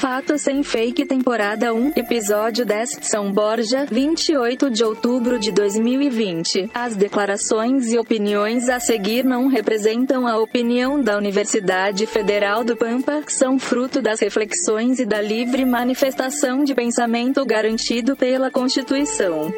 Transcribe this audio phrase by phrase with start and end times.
[0.00, 6.70] Fato Sem Fake Temporada 1, Episódio 10, São Borja, 28 de outubro de 2020.
[6.72, 13.22] As declarações e opiniões a seguir não representam a opinião da Universidade Federal do Pampa,
[13.28, 19.52] são fruto das reflexões e da livre manifestação de pensamento garantido pela Constituição.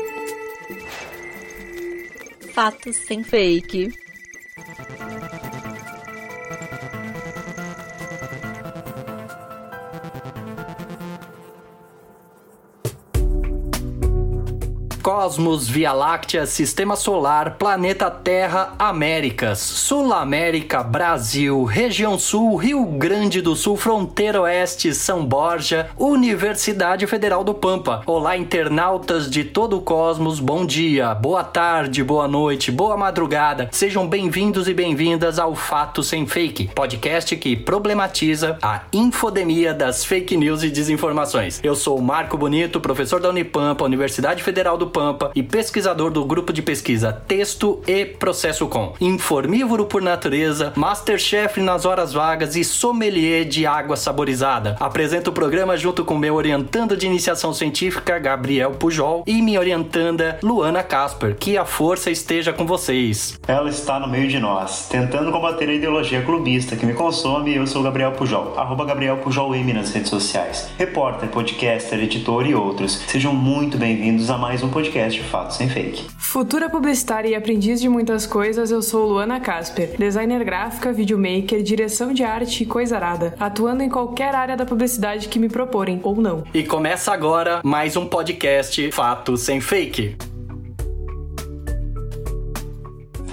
[2.52, 4.01] Fatos sem fake.
[15.12, 23.42] Cosmos, Via Láctea, Sistema Solar, Planeta Terra, Américas, Sul América, Brasil, Região Sul, Rio Grande
[23.42, 28.02] do Sul, Fronteira Oeste, São Borja, Universidade Federal do Pampa.
[28.06, 33.68] Olá, internautas de todo o cosmos, bom dia, boa tarde, boa noite, boa madrugada.
[33.70, 40.38] Sejam bem-vindos e bem-vindas ao Fato Sem Fake, podcast que problematiza a infodemia das fake
[40.38, 41.60] news e desinformações.
[41.62, 45.01] Eu sou Marco Bonito, professor da Unipampa, Universidade Federal do Pampa
[45.34, 48.94] e pesquisador do grupo de pesquisa Texto e Processo Com.
[49.00, 54.76] Informívoro por natureza, masterchef nas horas vagas e sommelier de água saborizada.
[54.78, 60.38] Apresento o programa junto com meu orientando de iniciação científica, Gabriel Pujol, e minha orientanda,
[60.42, 61.36] Luana Casper.
[61.36, 63.38] Que a força esteja com vocês.
[63.48, 67.66] Ela está no meio de nós, tentando combater a ideologia clubista que me consome eu
[67.66, 70.68] sou Gabriel Pujol, arroba Gabriel Pujol M nas redes sociais.
[70.78, 73.02] Repórter, podcaster, editor e outros.
[73.06, 76.06] Sejam muito bem-vindos a mais um podcast podcast Fato Sem Fake.
[76.18, 82.12] Futura publicitária e aprendiz de muitas coisas, eu sou Luana Casper, designer gráfica, videomaker, direção
[82.12, 86.16] de arte e coisa arada, atuando em qualquer área da publicidade que me proporem, ou
[86.16, 86.44] não.
[86.52, 90.31] E começa agora mais um podcast Fato Sem Fake.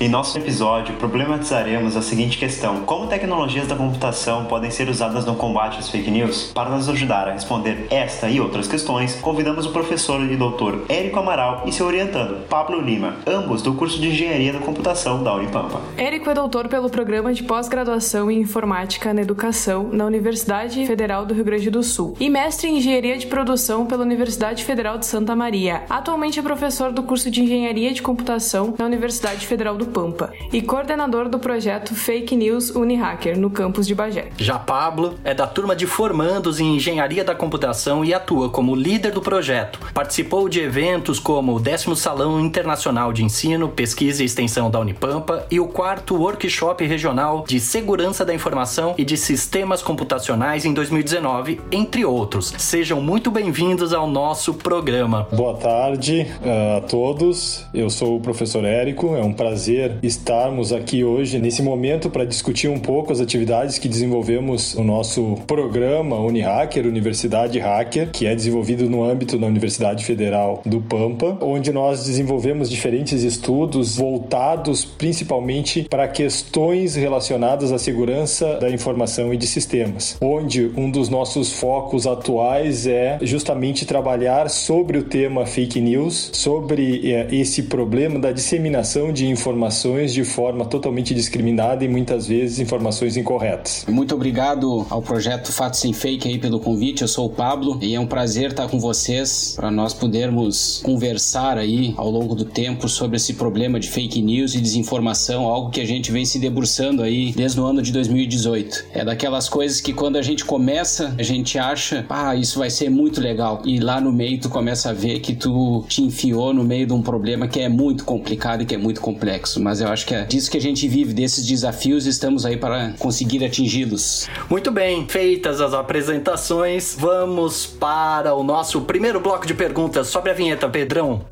[0.02, 5.36] Em nosso episódio, problematizaremos a seguinte questão: como tecnologias da computação podem ser usadas no
[5.36, 6.54] combate às fake news?
[6.54, 11.20] Para nos ajudar a responder esta e outras questões, convidamos o professor e doutor Érico
[11.20, 15.82] Amaral e seu orientando, Pablo Lima, ambos do curso de Engenharia da Computação da Unipampa.
[15.98, 21.34] Érico é doutor pelo programa de pós-graduação em Informática na Educação na Universidade Federal do
[21.34, 25.36] Rio Grande do Sul e mestre em Engenharia de Produção pela Universidade Federal de Santa
[25.36, 25.84] Maria.
[25.90, 30.62] Atualmente é professor do curso de Engenharia de Computação na Universidade Federal do Pampa e
[30.62, 34.30] coordenador do projeto Fake News Unihacker no campus de Bagé.
[34.38, 39.12] Já Pablo é da turma de formandos em Engenharia da Computação e atua como líder
[39.12, 39.80] do projeto.
[39.94, 45.46] Participou de eventos como o 10 Salão Internacional de Ensino, Pesquisa e Extensão da Unipampa
[45.50, 51.60] e o quarto Workshop Regional de Segurança da Informação e de Sistemas Computacionais em 2019,
[51.72, 52.54] entre outros.
[52.58, 55.28] Sejam muito bem-vindos ao nosso programa.
[55.32, 57.66] Boa tarde uh, a todos.
[57.74, 59.16] Eu sou o professor Érico.
[59.16, 63.78] É um prazer prazer estarmos aqui hoje, nesse momento, para discutir um pouco as atividades
[63.78, 70.04] que desenvolvemos no nosso programa Unihacker, Universidade Hacker, que é desenvolvido no âmbito da Universidade
[70.04, 78.56] Federal do Pampa, onde nós desenvolvemos diferentes estudos voltados principalmente para questões relacionadas à segurança
[78.56, 84.98] da informação e de sistemas, onde um dos nossos focos atuais é justamente trabalhar sobre
[84.98, 90.66] o tema fake news, sobre eh, esse problema da disseminação de informações informações de forma
[90.66, 93.86] totalmente discriminada e muitas vezes informações incorretas.
[93.88, 97.04] Muito obrigado ao projeto Fato Sem Fake aí pelo convite.
[97.04, 101.58] Eu sou o Pablo e é um prazer estar com vocês para nós podermos conversar
[101.60, 105.82] aí ao longo do tempo sobre esse problema de fake news e desinformação, algo que
[105.82, 108.86] a gente vem se debruçando aí desde o ano de 2018.
[108.92, 112.90] É daquelas coisas que quando a gente começa, a gente acha, ah, isso vai ser
[112.90, 113.62] muito legal.
[113.64, 116.94] E lá no meio tu começa a ver que tu te enfiou no meio de
[116.94, 120.16] um problema que é muito complicado e que é muito complexo mas eu acho que
[120.16, 124.28] é disso que a gente vive, desses desafios, estamos aí para conseguir atingi-los.
[124.50, 130.34] Muito bem, feitas as apresentações, vamos para o nosso primeiro bloco de perguntas sobre a
[130.34, 131.26] vinheta, Pedrão.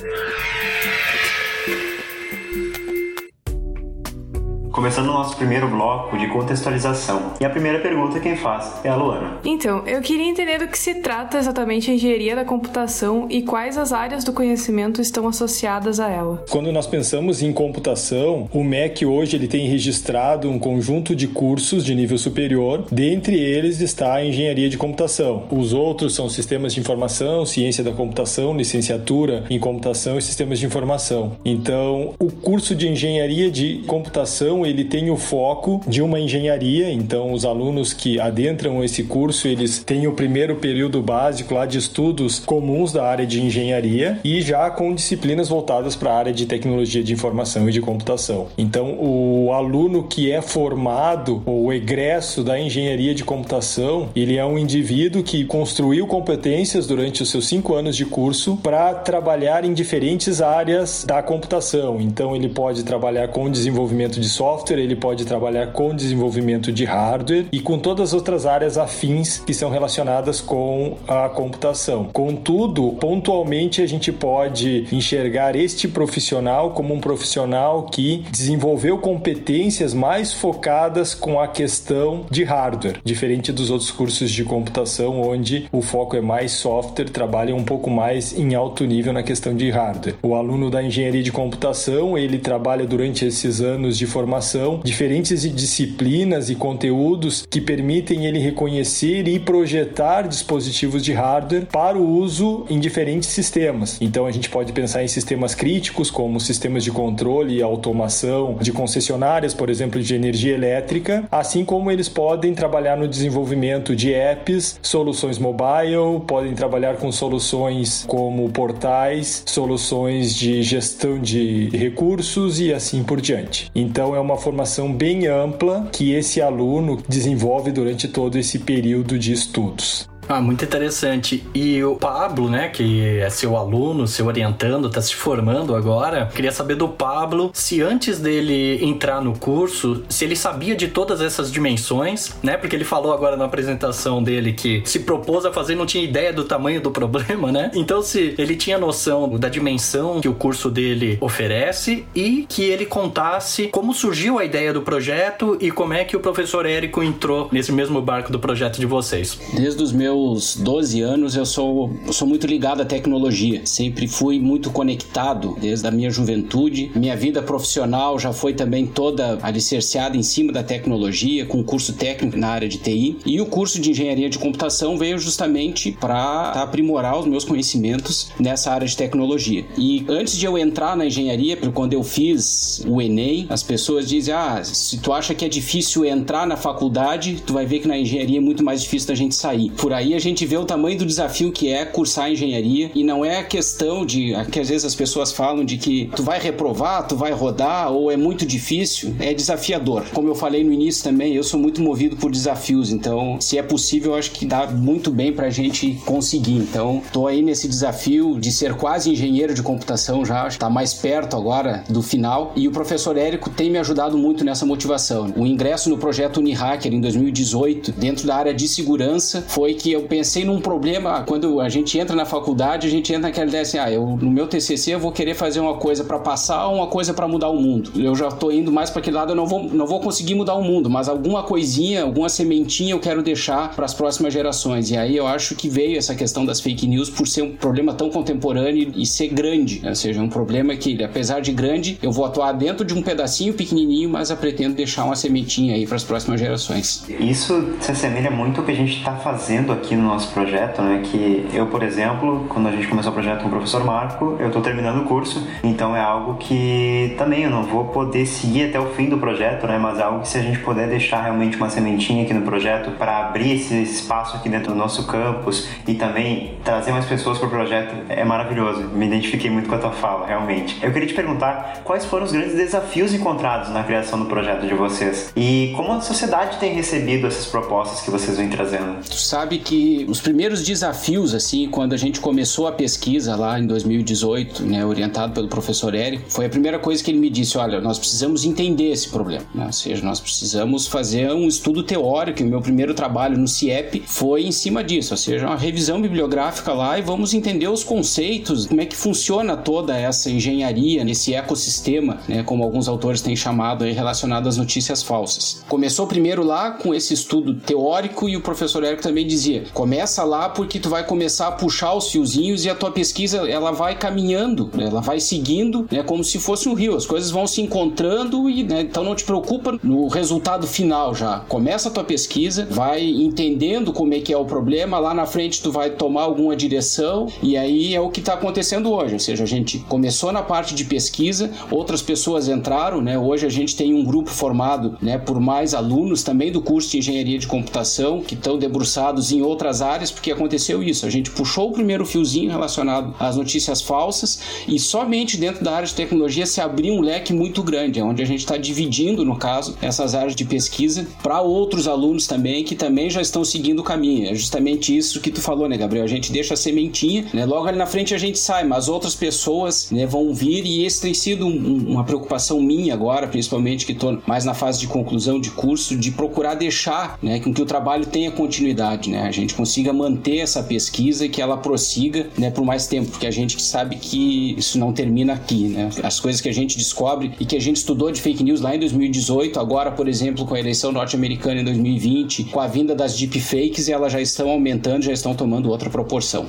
[4.77, 7.33] Começando o nosso primeiro bloco de contextualização.
[7.41, 9.39] E a primeira pergunta quem faz é a Luana.
[9.43, 13.75] Então, eu queria entender do que se trata exatamente a engenharia da computação e quais
[13.75, 16.45] as áreas do conhecimento estão associadas a ela.
[16.51, 21.83] Quando nós pensamos em computação, o MEC hoje ele tem registrado um conjunto de cursos
[21.83, 25.45] de nível superior, dentre eles está a engenharia de computação.
[25.49, 30.67] Os outros são sistemas de informação, ciência da computação, licenciatura em computação e sistemas de
[30.67, 31.35] informação.
[31.43, 37.31] Então, o curso de engenharia de computação ele tem o foco de uma engenharia, então
[37.31, 42.39] os alunos que adentram esse curso, eles têm o primeiro período básico lá de estudos
[42.39, 47.03] comuns da área de engenharia e já com disciplinas voltadas para a área de tecnologia
[47.03, 48.47] de informação e de computação.
[48.57, 54.57] Então, o aluno que é formado ou egresso da engenharia de computação, ele é um
[54.57, 60.41] indivíduo que construiu competências durante os seus cinco anos de curso para trabalhar em diferentes
[60.41, 61.99] áreas da computação.
[61.99, 67.45] Então, ele pode trabalhar com desenvolvimento de software, ele pode trabalhar com desenvolvimento de hardware
[67.51, 72.05] e com todas as outras áreas afins que são relacionadas com a computação.
[72.05, 80.33] Contudo, pontualmente a gente pode enxergar este profissional como um profissional que desenvolveu competências mais
[80.33, 86.15] focadas com a questão de hardware, diferente dos outros cursos de computação onde o foco
[86.15, 90.15] é mais software, trabalha um pouco mais em alto nível na questão de hardware.
[90.21, 94.46] O aluno da engenharia de computação, ele trabalha durante esses anos de formação
[94.83, 102.07] diferentes disciplinas e conteúdos que permitem ele reconhecer e projetar dispositivos de hardware para o
[102.07, 103.97] uso em diferentes sistemas.
[104.01, 108.71] Então a gente pode pensar em sistemas críticos como sistemas de controle e automação de
[108.71, 114.79] concessionárias, por exemplo, de energia elétrica, assim como eles podem trabalhar no desenvolvimento de apps,
[114.81, 123.03] soluções mobile, podem trabalhar com soluções como portais, soluções de gestão de recursos e assim
[123.03, 123.71] por diante.
[123.75, 129.31] Então é uma formação bem ampla que esse aluno desenvolve durante todo esse período de
[129.31, 130.07] estudos.
[130.29, 131.45] Ah, muito interessante.
[131.53, 136.29] E o Pablo, né, que é seu aluno, seu orientando, tá se formando agora.
[136.35, 141.21] Queria saber do Pablo se antes dele entrar no curso, se ele sabia de todas
[141.21, 142.57] essas dimensões, né?
[142.57, 146.33] Porque ele falou agora na apresentação dele que se propôs a fazer não tinha ideia
[146.33, 147.71] do tamanho do problema, né?
[147.73, 152.85] Então se ele tinha noção da dimensão que o curso dele oferece e que ele
[152.85, 157.47] contasse como surgiu a ideia do projeto e como é que o professor Érico entrou
[157.51, 159.39] nesse mesmo barco do projeto de vocês.
[159.53, 163.61] Desde os meus meus 12 anos eu sou, eu sou muito ligado à tecnologia.
[163.65, 166.91] Sempre fui muito conectado desde a minha juventude.
[166.95, 172.37] Minha vida profissional já foi também toda alicerciada em cima da tecnologia, com curso técnico
[172.37, 173.17] na área de TI.
[173.25, 178.71] E o curso de engenharia de computação veio justamente para aprimorar os meus conhecimentos nessa
[178.71, 179.65] área de tecnologia.
[179.77, 184.33] E antes de eu entrar na engenharia, quando eu fiz o Enem, as pessoas dizem:
[184.33, 187.97] ah, se tu acha que é difícil entrar na faculdade, tu vai ver que na
[187.97, 189.71] engenharia é muito mais difícil da gente sair.
[189.71, 193.03] Por aí aí a gente vê o tamanho do desafio que é cursar engenharia e
[193.03, 196.39] não é a questão de que às vezes as pessoas falam de que tu vai
[196.39, 200.05] reprovar, tu vai rodar ou é muito difícil, é desafiador.
[200.13, 203.63] Como eu falei no início também, eu sou muito movido por desafios, então se é
[203.63, 206.57] possível, eu acho que dá muito bem pra gente conseguir.
[206.57, 211.35] Então, tô aí nesse desafio de ser quase engenheiro de computação já, tá mais perto
[211.35, 215.33] agora do final e o professor Érico tem me ajudado muito nessa motivação.
[215.35, 220.03] O ingresso no projeto Unihacker em 2018, dentro da área de segurança, foi que eu
[220.03, 223.77] pensei num problema, quando a gente entra na faculdade, a gente entra naquela ideia assim,
[223.77, 227.13] ah, eu, no meu TCC eu vou querer fazer uma coisa para passar uma coisa
[227.13, 227.91] para mudar o mundo.
[227.95, 230.53] Eu já tô indo mais para aquele lado, eu não vou, não vou conseguir mudar
[230.53, 234.91] o mundo, mas alguma coisinha, alguma sementinha eu quero deixar para as próximas gerações.
[234.91, 237.93] E aí eu acho que veio essa questão das fake news por ser um problema
[237.93, 239.89] tão contemporâneo e ser grande, né?
[239.89, 243.53] ou seja, um problema que, apesar de grande, eu vou atuar dentro de um pedacinho
[243.53, 247.05] pequenininho, mas eu pretendo deixar uma sementinha aí para as próximas gerações.
[247.19, 251.01] Isso se assemelha muito ao que a gente está fazendo aqui no nosso projeto, né?
[251.03, 254.47] Que eu, por exemplo, quando a gente começou o projeto com o professor Marco, eu
[254.47, 258.79] estou terminando o curso, então é algo que também eu não vou poder seguir até
[258.79, 259.77] o fim do projeto, né?
[259.77, 262.91] Mas é algo que se a gente puder deixar realmente uma sementinha aqui no projeto
[262.91, 267.47] para abrir esse espaço aqui dentro do nosso campus e também trazer mais pessoas para
[267.47, 268.83] o projeto é maravilhoso.
[268.89, 270.77] Me identifiquei muito com a tua fala, realmente.
[270.83, 274.73] Eu queria te perguntar quais foram os grandes desafios encontrados na criação do projeto de
[274.73, 279.03] vocês e como a sociedade tem recebido essas propostas que vocês vêm trazendo.
[279.03, 283.67] Tu sabe que os primeiros desafios, assim, quando a gente começou a pesquisa lá em
[283.67, 287.81] 2018, né, orientado pelo professor Eric, foi a primeira coisa que ele me disse: olha,
[287.81, 289.65] nós precisamos entender esse problema, né?
[289.65, 292.41] ou seja, nós precisamos fazer um estudo teórico.
[292.41, 296.01] E o meu primeiro trabalho no CIEP foi em cima disso, ou seja, uma revisão
[296.01, 301.33] bibliográfica lá e vamos entender os conceitos, como é que funciona toda essa engenharia nesse
[301.33, 305.61] ecossistema, né, como alguns autores têm chamado aí, relacionado às notícias falsas.
[305.67, 310.49] Começou primeiro lá com esse estudo teórico e o professor Eric também dizia: Começa lá
[310.49, 314.69] porque tu vai começar a puxar os fiozinhos e a tua pesquisa ela vai caminhando,
[314.73, 314.85] né?
[314.85, 316.03] ela vai seguindo, né?
[316.03, 316.95] Como se fosse um rio.
[316.95, 318.81] As coisas vão se encontrando e, né?
[318.81, 321.39] Então não te preocupa no resultado final já.
[321.47, 325.61] Começa a tua pesquisa, vai entendendo como é que é o problema, lá na frente
[325.61, 329.13] tu vai tomar alguma direção e aí é o que está acontecendo hoje.
[329.13, 333.17] Ou seja, a gente começou na parte de pesquisa, outras pessoas entraram, né?
[333.17, 335.17] Hoje a gente tem um grupo formado, né?
[335.17, 339.81] Por mais alunos também do curso de engenharia de computação que estão debruçados em outras
[339.81, 341.05] áreas, porque aconteceu isso.
[341.05, 345.87] A gente puxou o primeiro fiozinho relacionado às notícias falsas e somente dentro da área
[345.87, 349.77] de tecnologia se abriu um leque muito grande, onde a gente está dividindo, no caso,
[349.81, 354.29] essas áreas de pesquisa para outros alunos também que também já estão seguindo o caminho.
[354.29, 356.03] É justamente isso que tu falou, né, Gabriel?
[356.03, 357.45] A gente deixa a sementinha, né?
[357.45, 361.01] Logo ali na frente a gente sai, mas outras pessoas né, vão vir e esse
[361.01, 365.39] tem sido um, uma preocupação minha agora, principalmente que estou mais na fase de conclusão
[365.39, 369.23] de curso, de procurar deixar né, com que o trabalho tenha continuidade, né?
[369.37, 373.31] Gente consiga manter essa pesquisa e que ela prossiga né, por mais tempo, porque a
[373.31, 375.89] gente sabe que isso não termina aqui, né?
[376.01, 378.75] As coisas que a gente descobre e que a gente estudou de fake news lá
[378.75, 383.15] em 2018, agora, por exemplo, com a eleição norte-americana em 2020, com a vinda das
[383.15, 386.47] deepfakes, elas já estão aumentando, já estão tomando outra proporção.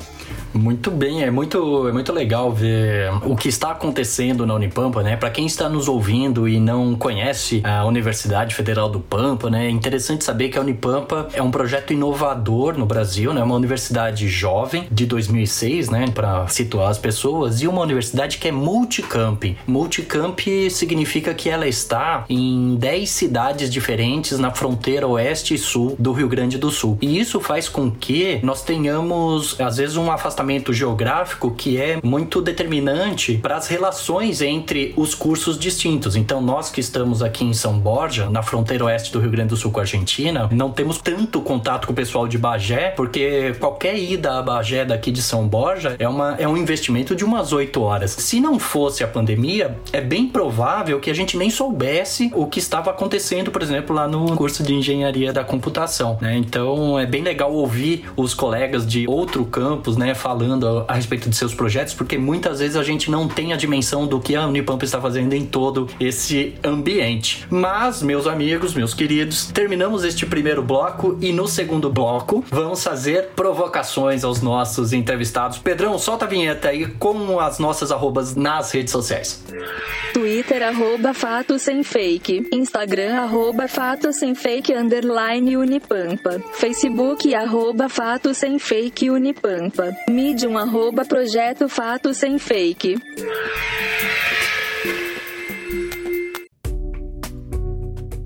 [0.52, 5.16] Muito bem, é muito, é muito legal ver o que está acontecendo na Unipampa, né?
[5.16, 9.66] Para quem está nos ouvindo e não conhece a Universidade Federal do Pampa, né?
[9.66, 13.42] É interessante saber que a Unipampa é um projeto inovador no Brasil, né?
[13.42, 16.06] Uma universidade jovem de 2006, né?
[16.14, 19.44] Para situar as pessoas, e uma universidade que é multicamp.
[19.66, 20.40] Multicamp
[20.70, 26.28] significa que ela está em 10 cidades diferentes na fronteira oeste e sul do Rio
[26.28, 26.98] Grande do Sul.
[27.00, 31.98] E isso faz com que nós tenhamos, às vezes, um afastamento afastamento geográfico que é
[32.02, 36.16] muito determinante para as relações entre os cursos distintos.
[36.16, 39.56] Então, nós que estamos aqui em São Borja, na fronteira oeste do Rio Grande do
[39.56, 43.98] Sul com a Argentina, não temos tanto contato com o pessoal de Bagé, porque qualquer
[43.98, 47.80] ida a Bagé daqui de São Borja é, uma, é um investimento de umas 8
[47.82, 48.12] horas.
[48.12, 52.58] Se não fosse a pandemia, é bem provável que a gente nem soubesse o que
[52.58, 56.16] estava acontecendo, por exemplo, lá no curso de engenharia da computação.
[56.22, 56.38] Né?
[56.38, 61.30] Então, é bem legal ouvir os colegas de outro campus, né, falando a, a, respeito
[61.30, 64.46] de seus projetos, porque muitas vezes a gente não tem a dimensão do que a
[64.46, 67.46] Unipampa está fazendo em todo esse ambiente.
[67.50, 73.30] Mas, meus amigos, meus queridos, terminamos este primeiro bloco e no segundo bloco vamos fazer
[73.34, 75.56] provocações aos nossos entrevistados.
[75.58, 79.42] Pedrão, solta a vinheta aí com as nossas arrobas nas redes sociais.
[80.12, 82.48] Twitter, arroba fato sem fake.
[82.52, 86.42] Instagram, arroba fato sem fake, underline Unipampa.
[86.54, 89.94] Facebook, arroba fato sem fake Unipampa.
[90.18, 92.96] Medium arroba projeto fato sem fake.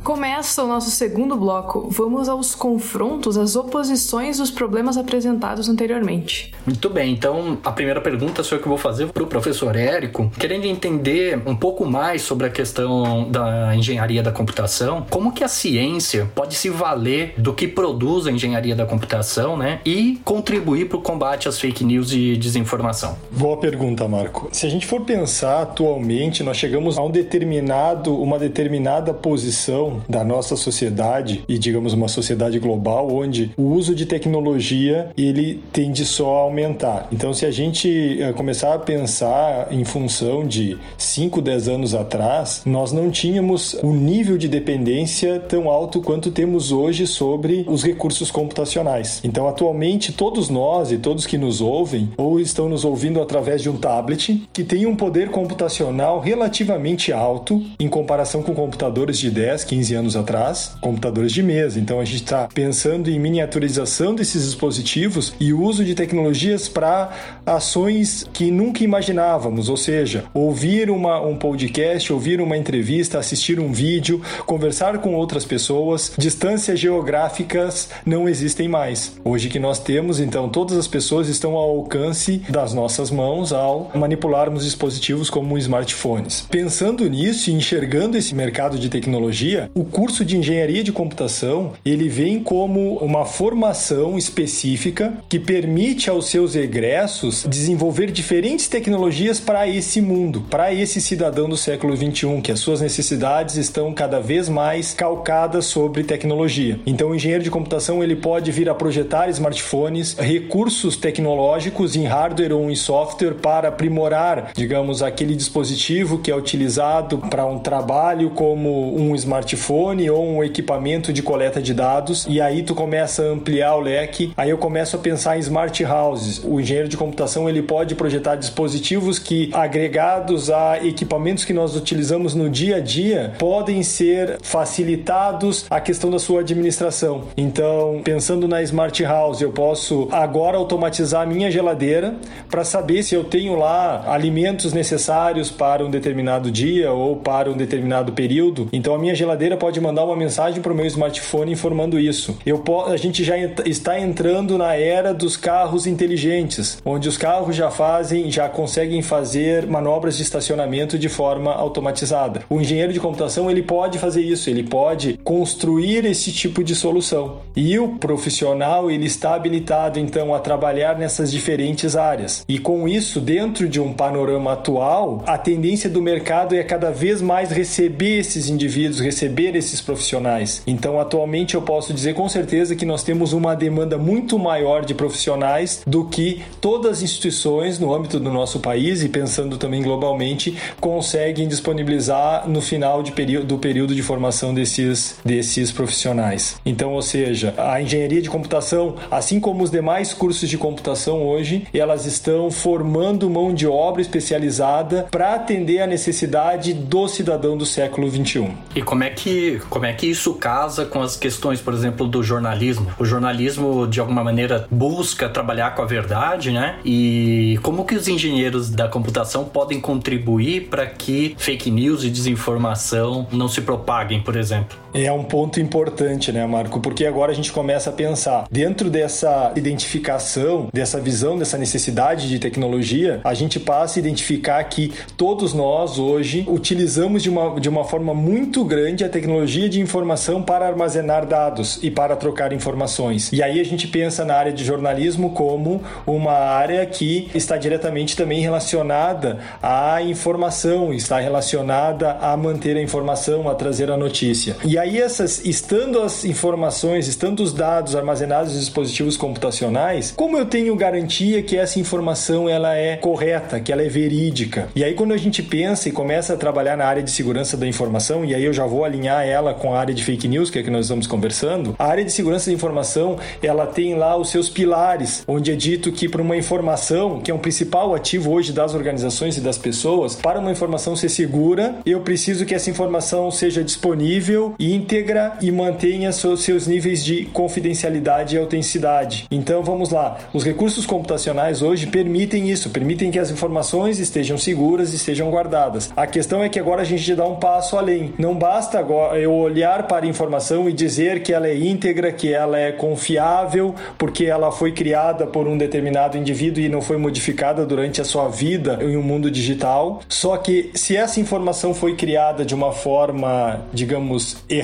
[0.03, 1.87] Começa o nosso segundo bloco.
[1.89, 6.53] Vamos aos confrontos, às oposições dos problemas apresentados anteriormente.
[6.67, 10.29] Muito bem, então a primeira pergunta sou eu que vou fazer para o professor Érico,
[10.39, 15.49] querendo entender um pouco mais sobre a questão da engenharia da computação, como que a
[15.49, 20.99] ciência pode se valer do que produz a engenharia da computação, né, e contribuir para
[20.99, 23.17] o combate às fake news e desinformação.
[23.31, 24.49] Boa pergunta, Marco.
[24.51, 30.25] Se a gente for pensar atualmente, nós chegamos a um determinado, uma determinada posição da
[30.25, 36.37] nossa sociedade e digamos uma sociedade global onde o uso de tecnologia ele tende só
[36.37, 37.09] a aumentar.
[37.13, 42.63] Então se a gente eh, começar a pensar em função de 5, 10 anos atrás,
[42.65, 48.31] nós não tínhamos o nível de dependência tão alto quanto temos hoje sobre os recursos
[48.31, 49.21] computacionais.
[49.25, 53.71] Então atualmente todos nós e todos que nos ouvem ou estão nos ouvindo através de
[53.71, 59.65] um tablet que tem um poder computacional relativamente alto em comparação com computadores de 10,
[59.65, 61.81] 15 15 anos atrás, computadores de mesa.
[61.81, 67.11] Então a gente está pensando em miniaturização desses dispositivos e uso de tecnologias para
[67.45, 73.73] ações que nunca imaginávamos, ou seja, ouvir uma, um podcast, ouvir uma entrevista, assistir um
[73.73, 76.13] vídeo, conversar com outras pessoas.
[76.17, 79.17] Distâncias geográficas não existem mais.
[79.25, 83.91] Hoje que nós temos, então, todas as pessoas estão ao alcance das nossas mãos ao
[83.95, 86.47] manipularmos dispositivos como smartphones.
[86.49, 92.09] Pensando nisso e enxergando esse mercado de tecnologia, o curso de engenharia de computação ele
[92.09, 100.01] vem como uma formação específica que permite aos seus egressos desenvolver diferentes tecnologias para esse
[100.01, 104.93] mundo, para esse cidadão do século 21, que as suas necessidades estão cada vez mais
[104.93, 106.79] calcadas sobre tecnologia.
[106.85, 112.53] Então, o engenheiro de computação ele pode vir a projetar smartphones, recursos tecnológicos em hardware
[112.53, 118.95] ou em software para aprimorar, digamos, aquele dispositivo que é utilizado para um trabalho como
[118.97, 123.27] um smartphone smartphone ou um equipamento de coleta de dados e aí tu começa a
[123.27, 124.33] ampliar o leque.
[124.37, 126.43] Aí eu começo a pensar em smart houses.
[126.45, 132.35] O engenheiro de computação ele pode projetar dispositivos que agregados a equipamentos que nós utilizamos
[132.35, 137.25] no dia a dia podem ser facilitados a questão da sua administração.
[137.37, 142.17] Então, pensando na smart house, eu posso agora automatizar a minha geladeira
[142.51, 147.57] para saber se eu tenho lá alimentos necessários para um determinado dia ou para um
[147.57, 148.69] determinado período.
[148.73, 152.37] Então, a minha geladeira pode mandar uma mensagem para o meu smartphone informando isso.
[152.45, 157.71] Eu a gente já está entrando na era dos carros inteligentes, onde os carros já
[157.71, 162.43] fazem, já conseguem fazer manobras de estacionamento de forma automatizada.
[162.49, 167.41] O engenheiro de computação ele pode fazer isso, ele pode construir esse tipo de solução.
[167.57, 172.45] E o profissional ele está habilitado então a trabalhar nessas diferentes áreas.
[172.49, 177.21] E com isso, dentro de um panorama atual, a tendência do mercado é cada vez
[177.21, 180.63] mais receber esses indivíduos, receber esses profissionais.
[180.67, 184.95] Então, atualmente eu posso dizer com certeza que nós temos uma demanda muito maior de
[184.95, 190.57] profissionais do que todas as instituições no âmbito do nosso país e pensando também globalmente
[190.81, 196.57] conseguem disponibilizar no final de período, do período de formação desses, desses profissionais.
[196.65, 201.67] Então, ou seja, a engenharia de computação, assim como os demais cursos de computação hoje,
[201.73, 208.09] elas estão formando mão de obra especializada para atender a necessidade do cidadão do século
[208.09, 208.55] 21.
[208.75, 209.32] E como é que
[209.71, 212.91] como é que isso casa com as questões, por exemplo, do jornalismo?
[212.99, 216.79] O jornalismo de alguma maneira busca trabalhar com a verdade, né?
[216.85, 223.27] E como que os engenheiros da computação podem contribuir para que fake news e desinformação
[223.33, 224.82] não se propaguem, por exemplo?
[224.95, 226.79] É um ponto importante, né, Marco?
[226.79, 232.39] Porque agora a gente começa a pensar dentro dessa identificação, dessa visão, dessa necessidade de
[232.39, 237.85] tecnologia, a gente passa a identificar que todos nós hoje utilizamos de uma, de uma
[237.85, 243.33] forma muito grande a tecnologia de informação para armazenar dados e para trocar informações.
[243.33, 248.15] E aí a gente pensa na área de jornalismo como uma área que está diretamente
[248.15, 254.57] também relacionada à informação, está relacionada a manter a informação, a trazer a notícia.
[254.65, 260.45] E aí essas, estando as informações, estando os dados armazenados em dispositivos computacionais, como eu
[260.45, 264.69] tenho garantia que essa informação ela é correta, que ela é verídica?
[264.75, 267.67] E aí quando a gente pensa e começa a trabalhar na área de segurança da
[267.67, 270.59] informação, e aí eu já vou alinhar ela com a área de fake news, que
[270.59, 274.31] é que nós estamos conversando, a área de segurança da informação, ela tem lá os
[274.31, 278.53] seus pilares, onde é dito que para uma informação, que é um principal ativo hoje
[278.53, 283.31] das organizações e das pessoas, para uma informação ser segura, eu preciso que essa informação
[283.31, 289.27] seja disponível e íntegra e mantenha seus níveis de confidencialidade e autenticidade.
[289.31, 294.93] Então vamos lá, os recursos computacionais hoje permitem isso, permitem que as informações estejam seguras
[294.93, 295.93] e estejam guardadas.
[295.95, 298.15] A questão é que agora a gente dá um passo além.
[298.19, 302.33] Não basta agora eu olhar para a informação e dizer que ela é íntegra, que
[302.33, 307.67] ela é confiável, porque ela foi criada por um determinado indivíduo e não foi modificada
[307.67, 310.01] durante a sua vida em um mundo digital.
[310.09, 314.62] Só que se essa informação foi criada de uma forma, digamos, errada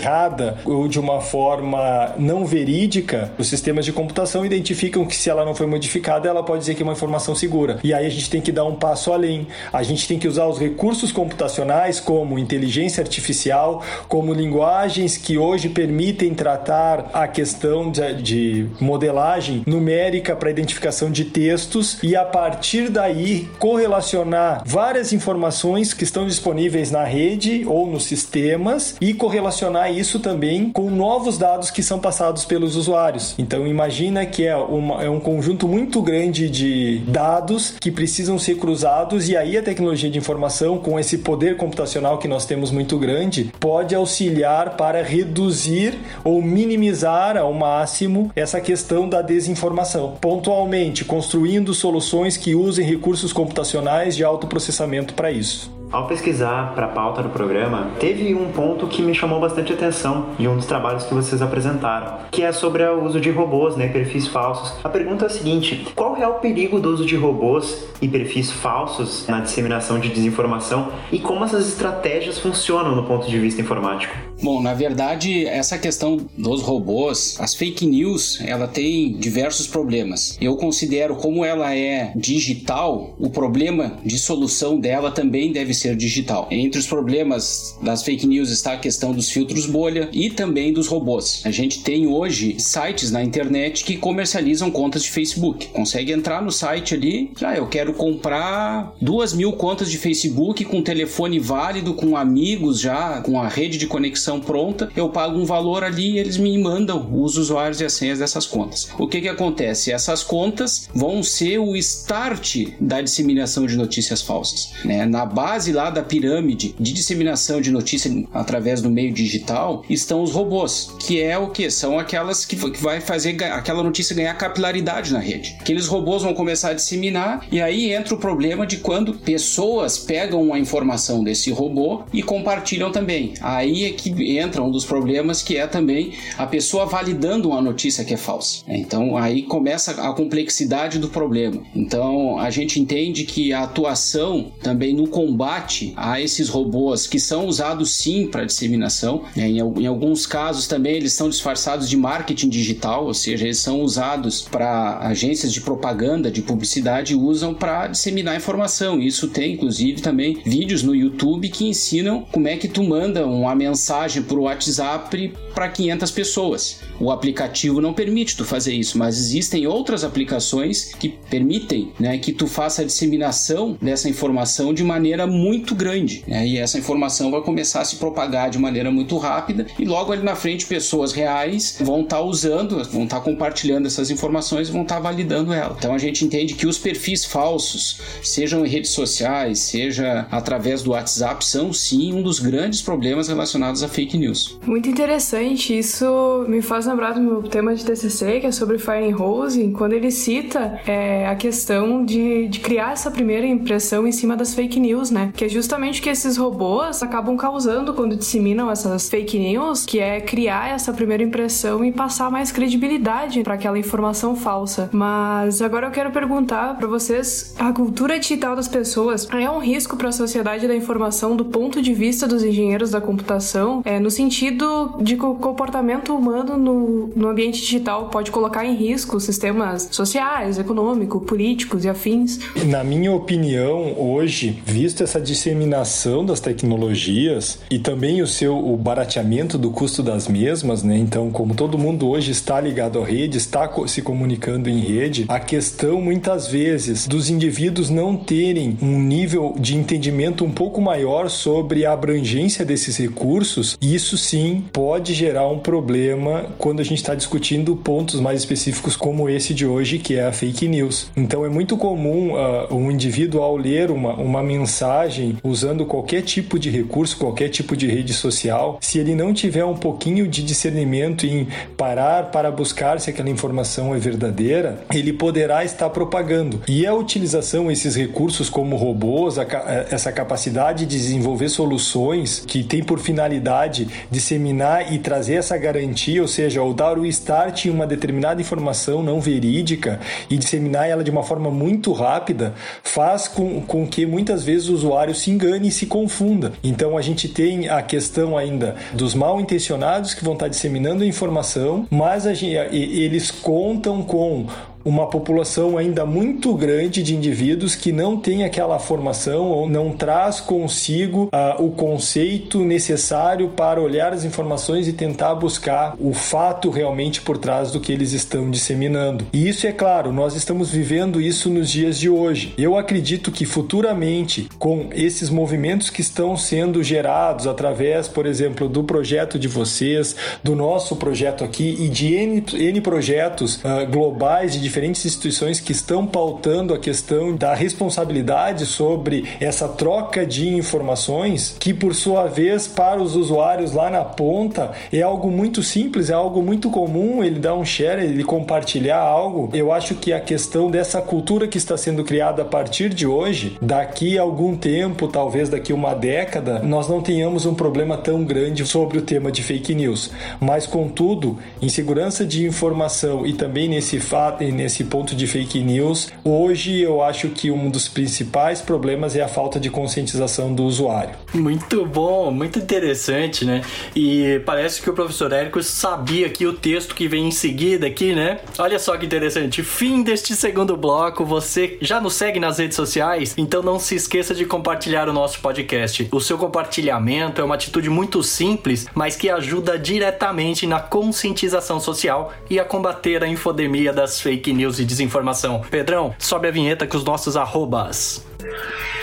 [0.64, 5.54] ou de uma forma não verídica, os sistemas de computação identificam que se ela não
[5.54, 7.78] foi modificada, ela pode dizer que é uma informação segura.
[7.82, 9.46] E aí a gente tem que dar um passo além.
[9.72, 15.68] A gente tem que usar os recursos computacionais como inteligência artificial, como linguagens que hoje
[15.68, 22.88] permitem tratar a questão de, de modelagem numérica para identificação de textos e a partir
[22.88, 30.20] daí correlacionar várias informações que estão disponíveis na rede ou nos sistemas e correlacionar isso
[30.20, 33.34] também com novos dados que são passados pelos usuários.
[33.38, 38.56] Então imagina que é, uma, é um conjunto muito grande de dados que precisam ser
[38.56, 42.98] cruzados e aí a tecnologia de informação com esse poder computacional que nós temos muito
[42.98, 50.16] grande pode auxiliar para reduzir ou minimizar ao máximo essa questão da desinformação.
[50.20, 55.77] Pontualmente, construindo soluções que usem recursos computacionais de alto processamento para isso.
[55.90, 60.26] Ao pesquisar para a pauta do programa, teve um ponto que me chamou bastante atenção
[60.38, 63.88] de um dos trabalhos que vocês apresentaram, que é sobre o uso de robôs, né,
[63.88, 64.74] perfis falsos.
[64.84, 68.52] A pergunta é a seguinte: qual é o perigo do uso de robôs e perfis
[68.52, 74.14] falsos na disseminação de desinformação e como essas estratégias funcionam no ponto de vista informático?
[74.40, 80.38] Bom, na verdade, essa questão dos robôs, as fake news, ela tem diversos problemas.
[80.40, 86.48] Eu considero como ela é digital, o problema de solução dela também deve ser digital.
[86.50, 90.86] Entre os problemas das fake news está a questão dos filtros bolha e também dos
[90.86, 91.42] robôs.
[91.44, 95.68] A gente tem hoje sites na internet que comercializam contas de Facebook.
[95.68, 100.82] Consegue entrar no site ali, ah, eu quero comprar duas mil contas de Facebook com
[100.82, 104.90] telefone válido, com amigos já, com a rede de conexão pronta.
[104.96, 108.46] Eu pago um valor ali e eles me mandam os usuários e as senhas dessas
[108.46, 108.88] contas.
[108.98, 109.92] O que que acontece?
[109.92, 114.70] Essas contas vão ser o start da disseminação de notícias falsas.
[114.84, 115.04] Né?
[115.06, 120.32] Na base lá da pirâmide de disseminação de notícias através do meio digital estão os
[120.32, 121.70] robôs, que é o que?
[121.70, 125.56] São aquelas que, que vai fazer aquela notícia ganhar capilaridade na rede.
[125.60, 130.52] Aqueles robôs vão começar a disseminar e aí entra o problema de quando pessoas pegam
[130.52, 133.34] a informação desse robô e compartilham também.
[133.40, 138.04] Aí é que entra um dos problemas que é também a pessoa validando uma notícia
[138.04, 138.62] que é falsa.
[138.68, 141.62] Então aí começa a complexidade do problema.
[141.74, 145.57] Então a gente entende que a atuação também no combate
[145.96, 149.48] a esses robôs que são usados sim para disseminação, né?
[149.48, 153.82] em, em alguns casos também eles são disfarçados de marketing digital, ou seja, eles são
[153.82, 159.00] usados para agências de propaganda, de publicidade, usam para disseminar informação.
[159.00, 163.54] Isso tem inclusive também vídeos no YouTube que ensinam como é que tu manda uma
[163.54, 166.80] mensagem por WhatsApp para 500 pessoas.
[167.00, 172.32] O aplicativo não permite tu fazer isso, mas existem outras aplicações que permitem né, que
[172.32, 176.22] tu faça a disseminação dessa informação de maneira muito grande.
[176.26, 176.46] Né?
[176.46, 180.22] E essa informação vai começar a se propagar de maneira muito rápida e logo ali
[180.22, 184.72] na frente pessoas reais vão estar tá usando, vão estar tá compartilhando essas informações e
[184.72, 185.74] vão estar tá validando ela.
[185.78, 190.90] Então a gente entende que os perfis falsos, sejam em redes sociais, seja através do
[190.90, 194.58] WhatsApp, são sim um dos grandes problemas relacionados a fake news.
[194.66, 199.72] Muito interessante, isso me faz lembrar do meu tema de TCC, que é sobre Firehose,
[199.76, 204.54] quando ele cita é, a questão de, de criar essa primeira impressão em cima das
[204.54, 205.32] fake news, né?
[205.38, 210.20] Que é justamente que esses robôs acabam causando quando disseminam essas fake news, que é
[210.20, 214.90] criar essa primeira impressão e passar mais credibilidade para aquela informação falsa.
[214.92, 219.96] Mas agora eu quero perguntar para vocês, a cultura digital das pessoas é um risco
[219.96, 224.10] para a sociedade da informação do ponto de vista dos engenheiros da computação, é no
[224.10, 229.88] sentido de que o comportamento humano no, no ambiente digital pode colocar em risco sistemas
[229.92, 232.40] sociais, econômicos, políticos e afins?
[232.66, 239.56] Na minha opinião, hoje, visto essa disseminação das tecnologias e também o seu o barateamento
[239.56, 240.96] do custo das mesmas, né?
[240.96, 245.40] Então, como todo mundo hoje está ligado à rede, está se comunicando em rede, a
[245.40, 251.84] questão muitas vezes dos indivíduos não terem um nível de entendimento um pouco maior sobre
[251.84, 257.76] a abrangência desses recursos, isso sim pode gerar um problema quando a gente está discutindo
[257.76, 261.10] pontos mais específicos como esse de hoje, que é a fake news.
[261.16, 265.07] Então é muito comum uh, um indivíduo ao ler uma, uma mensagem
[265.42, 269.76] usando qualquer tipo de recurso, qualquer tipo de rede social, se ele não tiver um
[269.76, 275.90] pouquinho de discernimento em parar para buscar se aquela informação é verdadeira, ele poderá estar
[275.90, 276.62] propagando.
[276.68, 279.46] E a utilização esses recursos como robôs, a,
[279.90, 286.28] essa capacidade de desenvolver soluções que tem por finalidade disseminar e trazer essa garantia, ou
[286.28, 291.10] seja, ou dar o start em uma determinada informação não verídica e disseminar ela de
[291.10, 295.72] uma forma muito rápida, faz com, com que muitas vezes o usuário se engane e
[295.72, 296.52] se confunda.
[296.62, 301.06] Então a gente tem a questão ainda dos mal intencionados que vão estar disseminando a
[301.06, 304.46] informação, mas a gente, eles contam com
[304.88, 310.40] uma população ainda muito grande de indivíduos que não tem aquela formação ou não traz
[310.40, 317.20] consigo uh, o conceito necessário para olhar as informações e tentar buscar o fato realmente
[317.20, 319.26] por trás do que eles estão disseminando.
[319.30, 322.54] E isso é claro, nós estamos vivendo isso nos dias de hoje.
[322.56, 328.82] Eu acredito que futuramente, com esses movimentos que estão sendo gerados através, por exemplo, do
[328.84, 334.60] projeto de vocês, do nosso projeto aqui e de N, N projetos uh, globais de
[334.60, 341.56] diferentes diferentes instituições que estão pautando a questão da responsabilidade sobre essa troca de informações,
[341.58, 346.12] que por sua vez, para os usuários lá na ponta, é algo muito simples, é
[346.12, 349.50] algo muito comum ele dar um share, ele compartilhar algo.
[349.52, 353.58] Eu acho que a questão dessa cultura que está sendo criada a partir de hoje,
[353.60, 358.64] daqui a algum tempo, talvez daqui uma década, nós não tenhamos um problema tão grande
[358.64, 360.12] sobre o tema de fake news.
[360.38, 366.12] Mas, contudo, em segurança de informação e também nesse fato, esse ponto de fake news.
[366.22, 371.14] Hoje eu acho que um dos principais problemas é a falta de conscientização do usuário.
[371.34, 373.62] Muito bom, muito interessante, né?
[373.96, 378.14] E parece que o professor Érico sabia que o texto que vem em seguida aqui,
[378.14, 378.40] né?
[378.58, 379.62] Olha só que interessante.
[379.62, 381.24] Fim deste segundo bloco.
[381.24, 383.34] Você já nos segue nas redes sociais?
[383.36, 386.08] Então não se esqueça de compartilhar o nosso podcast.
[386.12, 392.32] O seu compartilhamento é uma atitude muito simples, mas que ajuda diretamente na conscientização social
[392.50, 395.62] e a combater a infodemia das fake news e desinformação.
[395.70, 398.26] Pedrão, sobe a vinheta com os nossos arrobas.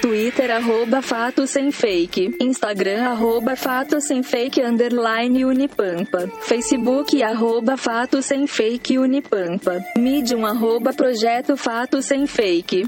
[0.01, 2.35] Twitter, arroba Fato Sem Fake.
[2.39, 6.29] Instagram, arroba Fato Sem Fake, underline Unipampa.
[6.41, 9.83] Facebook, arroba Fato Sem Fake Unipampa.
[9.97, 12.85] Medium, arroba Projeto Fato Sem Fake.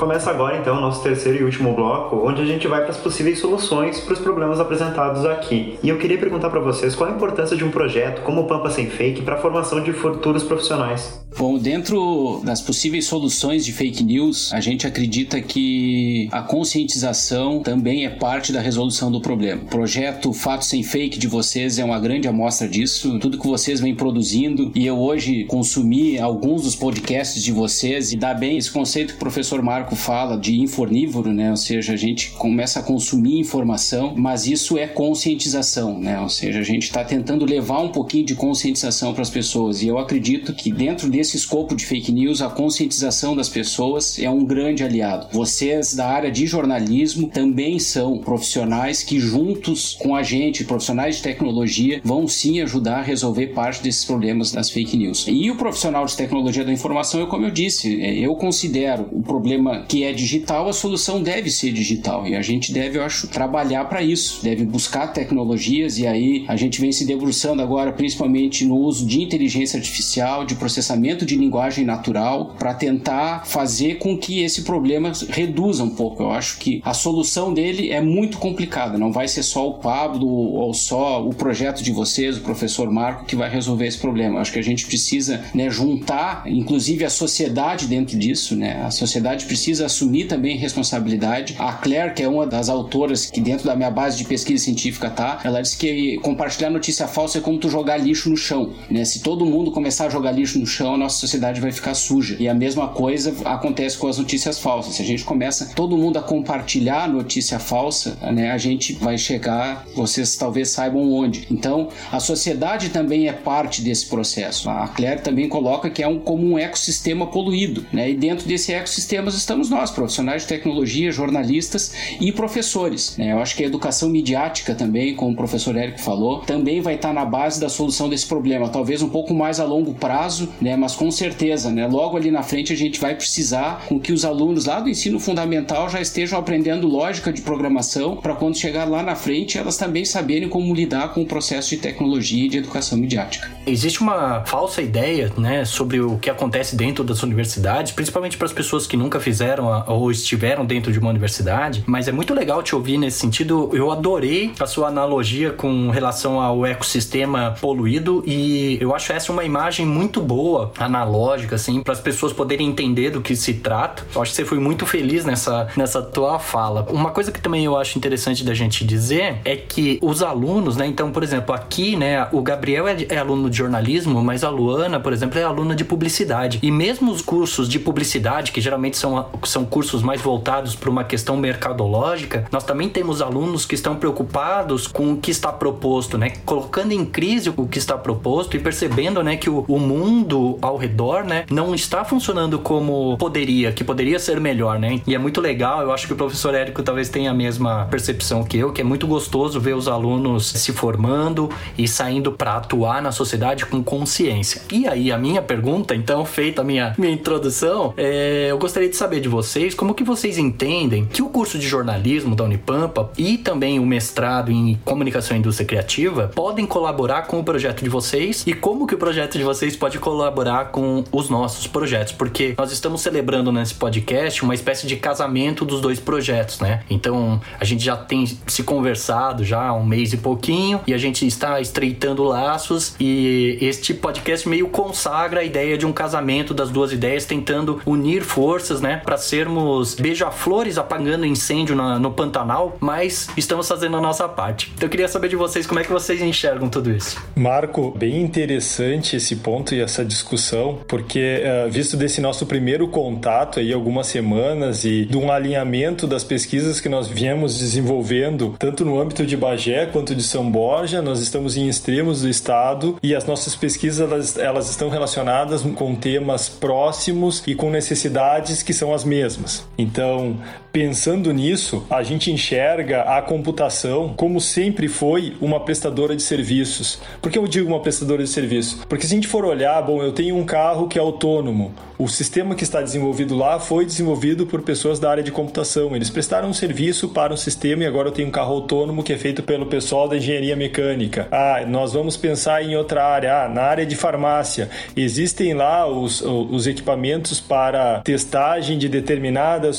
[0.00, 2.96] Começa agora então o nosso terceiro e último bloco, onde a gente vai para as
[2.96, 5.78] possíveis soluções para os problemas apresentados aqui.
[5.82, 8.70] E eu queria perguntar para vocês qual a importância de um projeto como o Pampa
[8.70, 11.20] Sem Fake para a formação de futuros profissionais.
[11.38, 18.04] Bom, dentro das possíveis soluções de fake news, a gente acredita que a conscientização também
[18.04, 19.62] é parte da resolução do problema.
[19.62, 23.80] O projeto Fato Sem Fake de vocês é uma grande amostra disso, tudo que vocês
[23.80, 28.70] vêm produzindo, e eu hoje consumi alguns dos podcasts de vocês e dá bem esse
[28.70, 31.50] conceito que o professor Marco fala de infornívoro, né?
[31.50, 36.20] Ou seja, a gente começa a consumir informação, mas isso é conscientização, né?
[36.20, 39.82] Ou seja, a gente está tentando levar um pouquinho de conscientização para as pessoas.
[39.82, 44.30] E eu acredito que dentro desse escopo de fake news, a conscientização das pessoas é
[44.30, 45.28] um grande aliado.
[45.32, 51.22] Vocês da área de jornalismo também são profissionais que juntos com a gente, profissionais de
[51.22, 55.26] tecnologia, vão sim ajudar a resolver parte desses problemas das fake news.
[55.28, 59.22] E o profissional de tecnologia da informação, é como eu disse, é, eu considero o
[59.22, 63.28] problema que é digital, a solução deve ser digital e a gente deve, eu acho,
[63.28, 68.64] trabalhar para isso, deve buscar tecnologias e aí a gente vem se debruçando agora principalmente
[68.64, 74.42] no uso de inteligência artificial, de processamento de linguagem natural, para tentar fazer com que
[74.42, 76.22] esse problema reduza um pouco.
[76.22, 80.26] Eu acho que a solução dele é muito complicada, não vai ser só o Pablo
[80.28, 84.36] ou só o projeto de vocês, o professor Marco, que vai resolver esse problema.
[84.36, 88.82] Eu acho que a gente precisa né, juntar, inclusive a sociedade dentro disso, né?
[88.84, 91.54] A sociedade precisa precisa assumir também responsabilidade.
[91.58, 95.08] A Claire, que é uma das autoras que dentro da minha base de pesquisa científica
[95.08, 99.04] tá, ela disse que compartilhar notícia falsa é como tu jogar lixo no chão, né?
[99.04, 102.36] Se todo mundo começar a jogar lixo no chão, a nossa sociedade vai ficar suja.
[102.40, 104.94] E a mesma coisa acontece com as notícias falsas.
[104.94, 109.86] Se a gente começa todo mundo a compartilhar notícia falsa, né, a gente vai chegar,
[109.94, 111.46] vocês talvez saibam onde.
[111.50, 114.68] Então, a sociedade também é parte desse processo.
[114.68, 118.10] A Claire também coloca que é um como um ecossistema poluído, né?
[118.10, 123.16] E dentro desse ecossistema estamos somos nós, profissionais de tecnologia, jornalistas e professores.
[123.18, 123.32] Né?
[123.32, 127.12] Eu acho que a educação midiática também, como o professor Érico falou, também vai estar
[127.12, 128.68] na base da solução desse problema.
[128.68, 130.76] Talvez um pouco mais a longo prazo, né?
[130.76, 131.86] mas com certeza, né?
[131.86, 135.20] logo ali na frente a gente vai precisar com que os alunos lá do ensino
[135.20, 140.04] fundamental já estejam aprendendo lógica de programação para quando chegar lá na frente elas também
[140.04, 143.50] saberem como lidar com o processo de tecnologia e de educação midiática.
[143.66, 148.52] Existe uma falsa ideia né, sobre o que acontece dentro das universidades, principalmente para as
[148.52, 152.62] pessoas que nunca fizeram fizeram ou estiveram dentro de uma universidade, mas é muito legal
[152.62, 153.70] te ouvir nesse sentido.
[153.72, 159.44] Eu adorei a sua analogia com relação ao ecossistema poluído e eu acho essa uma
[159.44, 164.04] imagem muito boa, analógica, assim, para as pessoas poderem entender do que se trata.
[164.14, 166.86] Eu acho que você foi muito feliz nessa, nessa tua fala.
[166.90, 170.86] Uma coisa que também eu acho interessante da gente dizer é que os alunos, né?
[170.86, 175.00] Então, por exemplo, aqui, né, o Gabriel é, é aluno de jornalismo, mas a Luana,
[175.00, 176.58] por exemplo, é aluna de publicidade.
[176.62, 181.04] E mesmo os cursos de publicidade, que geralmente são são cursos mais voltados para uma
[181.04, 186.30] questão mercadológica, nós também temos alunos que estão preocupados com o que está proposto, né?
[186.44, 190.76] Colocando em crise o que está proposto e percebendo, né, que o, o mundo ao
[190.76, 195.00] redor, né, não está funcionando como poderia, que poderia ser melhor, né?
[195.06, 198.44] E é muito legal, eu acho que o professor Érico talvez tenha a mesma percepção
[198.44, 203.02] que eu, que é muito gostoso ver os alunos se formando e saindo para atuar
[203.02, 204.62] na sociedade com consciência.
[204.72, 208.96] E aí, a minha pergunta, então, feita a minha, minha introdução, é, eu gostaria de
[208.96, 213.38] saber de vocês como que vocês entendem que o curso de jornalismo da Unipampa e
[213.38, 218.44] também o mestrado em comunicação e indústria criativa podem colaborar com o projeto de vocês
[218.46, 222.72] e como que o projeto de vocês pode colaborar com os nossos projetos, porque nós
[222.72, 226.82] estamos celebrando nesse podcast uma espécie de casamento dos dois projetos, né?
[226.88, 230.98] Então, a gente já tem se conversado já há um mês e pouquinho e a
[230.98, 236.70] gente está estreitando laços e este podcast meio consagra a ideia de um casamento das
[236.70, 243.28] duas ideias, tentando unir forças, né, para sermos beija-flores apagando incêndio na, no Pantanal, mas
[243.36, 244.70] estamos fazendo a nossa parte.
[244.76, 247.20] Então eu queria saber de vocês como é que vocês enxergam tudo isso.
[247.34, 253.58] Marco, bem interessante esse ponto e essa discussão, porque uh, visto desse nosso primeiro contato
[253.58, 259.00] aí algumas semanas e de um alinhamento das pesquisas que nós viemos desenvolvendo, tanto no
[259.00, 263.26] âmbito de Bagé quanto de São Borja, nós estamos em extremos do estado e as
[263.26, 268.99] nossas pesquisas elas, elas estão relacionadas com temas próximos e com necessidades que são as
[269.04, 269.66] mesmas.
[269.76, 270.38] Então,
[270.72, 277.00] Pensando nisso, a gente enxerga a computação como sempre foi uma prestadora de serviços.
[277.20, 278.86] Por que eu digo uma prestadora de serviço?
[278.88, 281.74] Porque se a gente for olhar, bom, eu tenho um carro que é autônomo.
[281.98, 285.94] O sistema que está desenvolvido lá foi desenvolvido por pessoas da área de computação.
[285.94, 289.12] Eles prestaram um serviço para um sistema e agora eu tenho um carro autônomo que
[289.12, 291.28] é feito pelo pessoal da engenharia mecânica.
[291.30, 293.44] Ah, nós vamos pensar em outra área.
[293.44, 294.70] Ah, na área de farmácia.
[294.96, 299.76] Existem lá os, os equipamentos para testagem de determinadas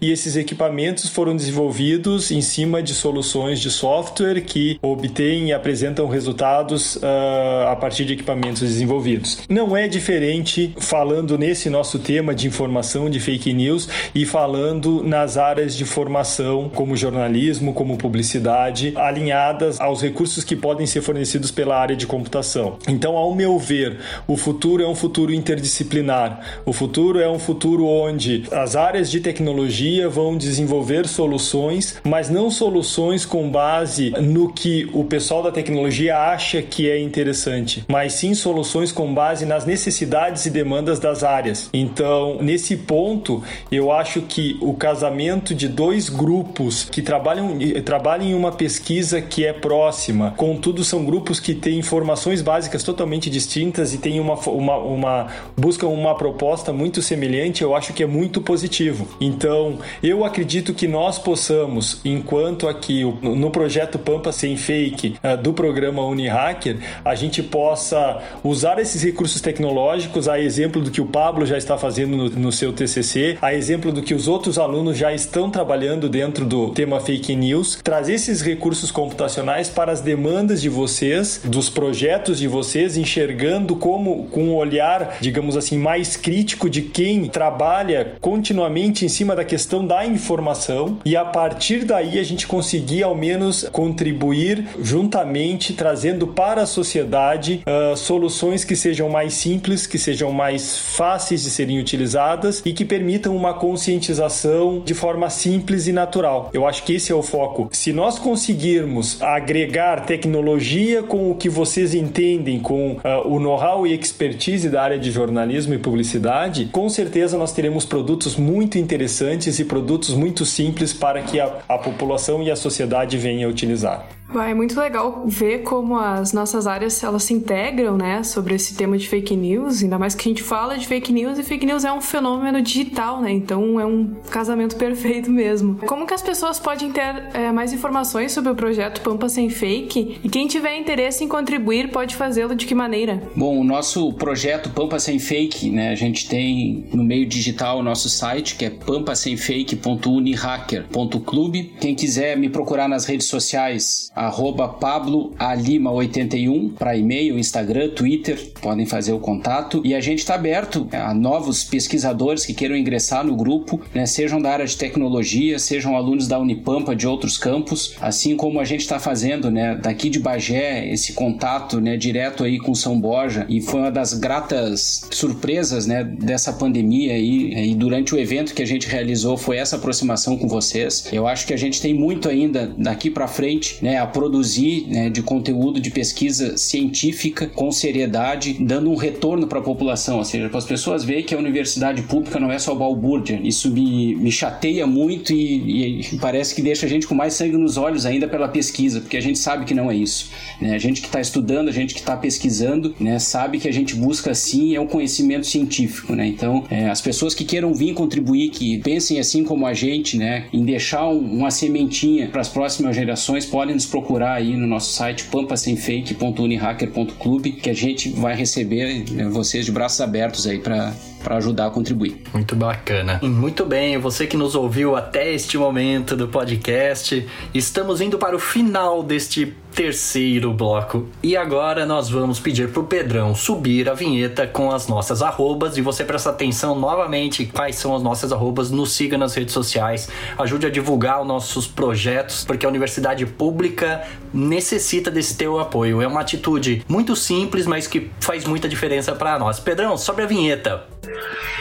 [0.00, 6.06] e esses equipamentos foram desenvolvidos em cima de soluções de software que obtêm e apresentam
[6.06, 9.38] resultados uh, a partir de equipamentos desenvolvidos.
[9.48, 15.36] Não é diferente falando nesse nosso tema de informação de fake news e falando nas
[15.36, 21.76] áreas de formação como jornalismo, como publicidade, alinhadas aos recursos que podem ser fornecidos pela
[21.76, 22.78] área de computação.
[22.86, 26.40] Então, ao meu ver, o futuro é um futuro interdisciplinar.
[26.64, 32.28] O futuro é um futuro onde as áreas de tecnologia tecnologia vão desenvolver soluções, mas
[32.28, 38.14] não soluções com base no que o pessoal da tecnologia acha que é interessante, mas
[38.14, 41.70] sim soluções com base nas necessidades e demandas das áreas.
[41.72, 48.34] Então, nesse ponto, eu acho que o casamento de dois grupos que trabalham, trabalham em
[48.34, 53.98] uma pesquisa que é próxima, contudo, são grupos que têm informações básicas totalmente distintas e
[53.98, 59.06] têm uma, uma, uma buscam uma proposta muito semelhante, eu acho que é muito positivo.
[59.28, 65.52] Então, eu acredito que nós possamos, enquanto aqui no projeto Pampa Sem Fake eh, do
[65.52, 71.44] programa Unihacker, a gente possa usar esses recursos tecnológicos, a exemplo do que o Pablo
[71.44, 75.12] já está fazendo no, no seu TCC, a exemplo do que os outros alunos já
[75.12, 80.70] estão trabalhando dentro do tema fake news, trazer esses recursos computacionais para as demandas de
[80.70, 86.80] vocês, dos projetos de vocês, enxergando como com um olhar, digamos assim, mais crítico de
[86.80, 92.46] quem trabalha continuamente em cima da questão da informação e a partir daí a gente
[92.46, 99.88] conseguir ao menos contribuir juntamente trazendo para a sociedade uh, soluções que sejam mais simples,
[99.88, 105.88] que sejam mais fáceis de serem utilizadas e que permitam uma conscientização de forma simples
[105.88, 106.50] e natural.
[106.52, 107.68] Eu acho que esse é o foco.
[107.72, 113.92] Se nós conseguirmos agregar tecnologia com o que vocês entendem, com uh, o know-how e
[113.92, 119.58] expertise da área de jornalismo e publicidade, com certeza nós teremos produtos muito interessantes interessantes
[119.58, 124.48] e produtos muito simples para que a, a população e a sociedade venham a utilizar.
[124.48, 128.98] É muito legal ver como as nossas áreas elas se integram, né, sobre esse tema
[128.98, 131.84] de fake news, ainda mais que a gente fala de fake news e fake news
[131.84, 135.76] é um fenômeno digital, né, então é um casamento perfeito mesmo.
[135.86, 140.20] Como que as pessoas podem ter é, mais informações sobre o projeto Pampa Sem Fake
[140.22, 143.22] e quem tiver interesse em contribuir pode fazê-lo de que maneira?
[143.34, 147.82] Bom, o nosso projeto Pampa Sem Fake, né, a gente tem no meio digital o
[147.82, 151.54] nosso site que é pampasemfake.unihacker.club.
[151.80, 158.86] Quem quiser me procurar nas redes sociais arroba Pablo Alima81 para e-mail, Instagram, Twitter, podem
[158.86, 159.80] fazer o contato.
[159.84, 164.40] E a gente está aberto a novos pesquisadores que queiram ingressar no grupo, né, sejam
[164.40, 168.80] da área de tecnologia, sejam alunos da Unipampa de outros campos, assim como a gente
[168.80, 173.46] está fazendo né, daqui de Bagé, esse contato né, direto aí com São Borja.
[173.48, 178.62] E foi uma das gratas surpresas né, dessa pandemia aí, e durante o evento que
[178.62, 181.08] a gente realizou foi essa aproximação com vocês.
[181.12, 185.10] Eu acho que a gente tem muito ainda daqui para frente né, a produzir né,
[185.10, 190.48] de conteúdo de pesquisa científica com seriedade, dando um retorno para a população, ou seja,
[190.48, 193.40] para as pessoas verem que a universidade pública não é só balbúrdia.
[193.42, 197.56] Isso me, me chateia muito e, e, parece que deixa a gente com mais sangue
[197.56, 200.30] nos olhos ainda pela pesquisa, porque a gente sabe que não é isso.
[200.60, 200.74] Né?
[200.74, 203.94] A gente que está estudando, a gente que está pesquisando, né, sabe que a gente
[203.94, 206.14] busca sim é um conhecimento científico.
[206.14, 206.26] Né?
[206.26, 210.46] Então, é, as pessoas que queiram vir contribuir, que pensem assim como a gente, né,
[210.52, 213.97] em deixar um, uma sementinha para as próximas gerações, podem nos procurar
[214.34, 220.46] aí no nosso site pampasemfake.unihacker.club que a gente vai receber né, vocês de braços abertos
[220.46, 220.92] aí para
[221.28, 222.22] para ajudar a contribuir.
[222.32, 223.20] Muito bacana.
[223.22, 228.38] Muito bem, você que nos ouviu até este momento do podcast, estamos indo para o
[228.38, 231.06] final deste terceiro bloco.
[231.22, 235.82] E agora nós vamos pedir pro Pedrão subir a vinheta com as nossas arrobas e
[235.82, 240.66] você presta atenção novamente quais são as nossas arrobas, nos siga nas redes sociais, ajude
[240.66, 246.00] a divulgar os nossos projetos, porque a universidade pública necessita desse teu apoio.
[246.00, 249.60] É uma atitude muito simples, mas que faz muita diferença para nós.
[249.60, 250.97] Pedrão, sobe a vinheta.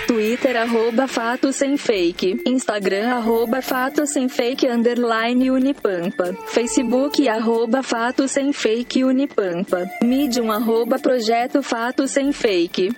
[0.07, 2.41] Twitter, arroba Fato Sem Fake.
[2.45, 6.33] Instagram, arroba Fato Sem Fake, underline Unipampa.
[6.47, 9.89] Facebook, arroba Fato Sem Fake Unipampa.
[10.01, 12.89] Medium, arroba Projeto Fato Sem Fake.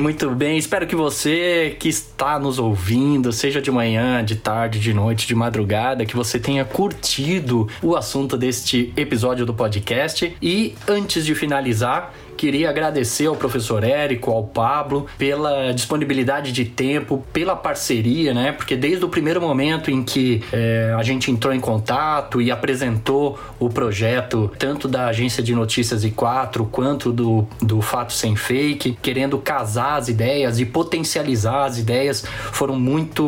[0.00, 4.94] Muito bem, espero que você que está nos ouvindo, seja de manhã, de tarde, de
[4.94, 10.34] noite, de madrugada, que você tenha curtido o assunto deste episódio do podcast.
[10.40, 17.22] E antes de finalizar, Queria agradecer ao professor Érico, ao Pablo, pela disponibilidade de tempo,
[17.34, 18.50] pela parceria, né?
[18.52, 23.38] Porque desde o primeiro momento em que é, a gente entrou em contato e apresentou
[23.58, 29.36] o projeto, tanto da agência de notícias I4 quanto do, do Fato Sem Fake, querendo
[29.36, 33.22] casar as ideias e potencializar as ideias, foram muito,